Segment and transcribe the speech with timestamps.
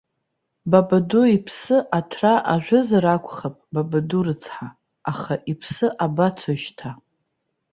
[0.71, 4.67] Бабаду иԥсы аҭра ажәызар акәхап, бабаду рыцҳа,
[5.11, 6.91] аха иԥсы абацои шьҭа.